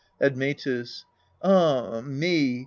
Admetus. 0.19 1.05
Ah 1.43 2.01
me 2.01 2.59